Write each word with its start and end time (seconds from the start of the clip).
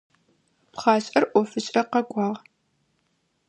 Пхъашӏэр 0.71 1.23
ӏофышӏэ 1.31 1.81
къэкӏуагъ. 1.91 2.37